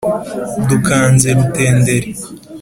dukanze 0.69 1.27
rutenderi 1.37 2.09